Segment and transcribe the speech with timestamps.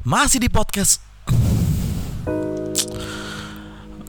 [0.00, 1.04] Masih di podcast.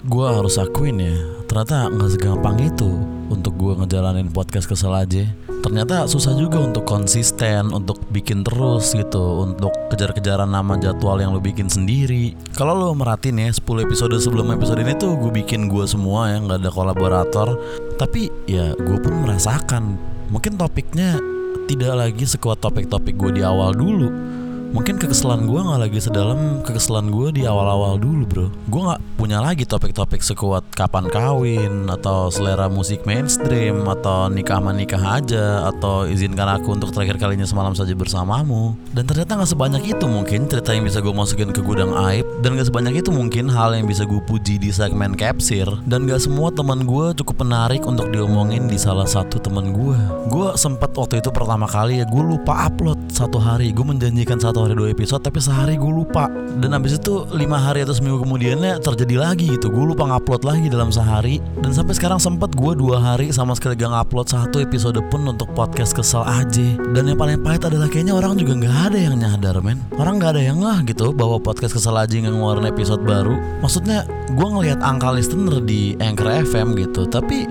[0.07, 1.19] Gue harus akuin ya
[1.51, 2.87] Ternyata gak segampang itu
[3.27, 5.27] Untuk gue ngejalanin podcast kesel aja.
[5.59, 11.43] Ternyata susah juga untuk konsisten Untuk bikin terus gitu Untuk kejar-kejaran nama jadwal yang lo
[11.43, 12.39] bikin sendiri.
[12.55, 16.39] Kalau lo merhatiin ya 10 episode sebelum episode ini tuh Gue bikin gue semua ya
[16.39, 17.59] Gak ada kolaborator.
[17.99, 19.99] Tapi ya gue pun merasakan
[20.31, 21.19] Mungkin topiknya
[21.67, 24.39] tidak lagi sekuat topik-topik gue di awal dulu
[24.71, 28.47] Mungkin kekesalan gue gak lagi sedalam kekesalan gue di awal-awal dulu bro.
[28.71, 34.73] Gue gak punya lagi topik-topik sekuat kapan kawin Atau selera musik mainstream Atau nikah sama
[34.73, 38.79] nikah aja Atau izinkan aku untuk terakhir kalinya semalam saja bersamamu.
[38.95, 42.23] Dan ternyata gak sebanyak itu mungkin cerita yang bisa gue masukin ke gudang aib.
[42.39, 45.67] Dan gak sebanyak itu mungkin hal yang bisa gue puji di segmen capsir.
[45.83, 49.99] Dan gak semua teman gue cukup menarik untuk diomongin di salah satu teman gue
[50.31, 53.75] Gue sempat waktu itu pertama kali ya gue lupa upload satu hari.
[53.75, 56.29] Gue menjanjikan satu hari dua episode tapi sehari gue lupa.
[56.57, 59.71] Dan habis itu lima hari atau seminggu kemudiannya terjadi lagi gitu.
[59.73, 61.41] Gue lupa ngupload lagi dalam sehari.
[61.59, 65.49] Dan sampai sekarang sempet gue dua hari sama sekali gak ngupload satu episode pun untuk
[65.57, 66.67] podcast kesel aja.
[66.93, 69.81] Dan yang paling pahit adalah kayaknya orang juga nggak ada yang nyadar men.
[69.97, 73.35] Orang nggak ada yang ngah gitu bahwa podcast kesel aja nggak ngeluarin episode baru.
[73.65, 77.09] Maksudnya gue ngelihat angka listener di Anchor FM gitu.
[77.09, 77.49] Tapi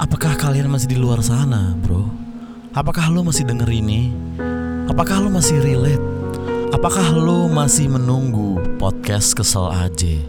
[0.00, 2.08] apakah kalian masih di luar sana bro?
[2.76, 4.12] Apakah lo masih denger ini?
[4.86, 6.15] Apakah lo masih relate
[6.86, 10.22] Apakah lo masih menunggu podcast kesel aja?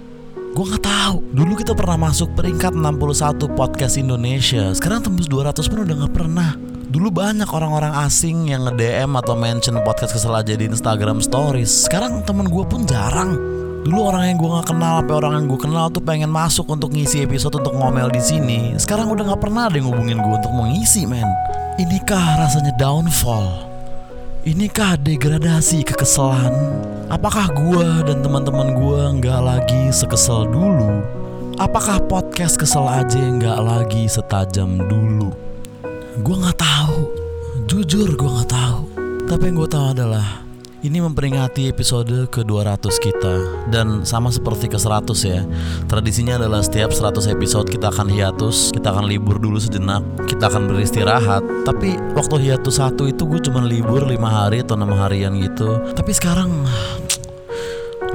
[0.57, 1.21] Gue gak tahu.
[1.29, 4.73] Dulu kita pernah masuk peringkat 61 podcast Indonesia.
[4.73, 6.57] Sekarang tembus 200 pun udah gak pernah.
[6.89, 11.69] Dulu banyak orang-orang asing yang nge-DM atau mention podcast kesel aja di Instagram Stories.
[11.69, 13.37] Sekarang temen gue pun jarang.
[13.85, 16.89] Dulu orang yang gue gak kenal, sampai orang yang gue kenal tuh pengen masuk untuk
[16.89, 18.73] ngisi episode untuk ngomel di sini.
[18.81, 21.29] Sekarang udah gak pernah ada yang ngubungin gue untuk mengisi, men.
[21.77, 23.76] Inikah rasanya downfall?
[24.47, 26.55] Inikah degradasi kekesalan?
[27.11, 31.03] Apakah gua dan teman-teman gua nggak lagi sekesal dulu?
[31.59, 35.35] Apakah podcast kesel aja nggak lagi setajam dulu?
[36.23, 37.11] Gua nggak tahu.
[37.67, 38.79] Jujur gua nggak tahu.
[39.27, 40.46] Tapi yang gue tahu adalah
[40.85, 43.35] ini memperingati episode ke-200 kita.
[43.73, 45.41] Dan sama seperti ke-100 ya.
[45.89, 50.69] Tradisinya adalah setiap 100 episode kita akan hiatus Kita akan libur dulu sejenak Kita akan
[50.69, 51.41] beristirahat.
[51.65, 55.81] Tapi waktu hiatus satu itu gue cuma libur 5 hari atau 6 harian gitu.
[55.97, 56.49] Tapi sekarang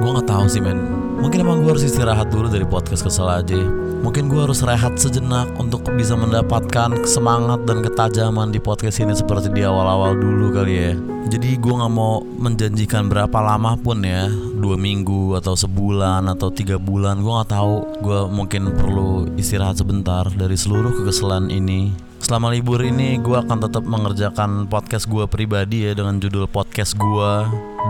[0.01, 0.81] Gue gak tahu sih men.
[1.21, 3.61] Mungkin emang gue harus istirahat dulu dari podcast kesel aja.
[4.03, 9.47] Mungkin gue harus rehat sejenak Untuk bisa mendapatkan semangat dan ketajaman di podcast ini Seperti
[9.47, 10.91] di awal-awal dulu kali ya.
[11.29, 14.27] Jadi gue gak mau menjanjikan berapa lama pun ya.
[14.57, 17.21] Dua minggu atau sebulan atau tiga bulan.
[17.21, 17.75] Gue gak tahu.
[18.01, 21.93] Gue mungkin perlu istirahat sebentar Dari seluruh kekeselan ini.
[22.17, 27.31] Selama libur ini gue akan tetap mengerjakan podcast gue pribadi ya dengan judul podcast gue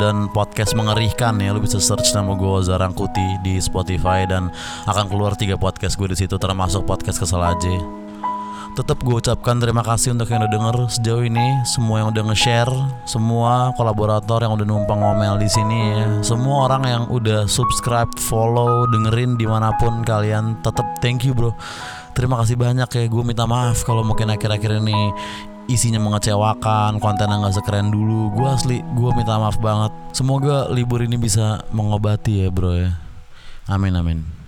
[0.02, 1.54] dan podcast mengerikan ya.
[1.54, 4.50] Lu bisa search nama gue Zarangkuti di Spotify dan
[4.90, 8.04] akan keluar tiga podcast gue di situ termasuk podcast kesel aja.
[8.74, 12.74] Tetap gue ucapkan terima kasih untuk yang udah denger sejauh ini, semua yang udah nge-share,
[13.06, 18.90] semua kolaborator yang udah numpang ngomel di sini ya, semua orang yang udah subscribe, follow,
[18.90, 21.54] dengerin di mana pun kalian, tetap thank you bro.
[22.18, 25.14] Terima kasih banyak ya, gue minta maaf kalau mungkin akhir-akhir ini
[25.72, 28.34] isinya mengecewakan, kontennya nggak sekeren dulu.
[28.36, 29.92] Gue asli, gue minta maaf banget.
[30.12, 33.00] Semoga libur ini bisa mengobati ya bro ya.
[33.72, 34.43] Amin amin.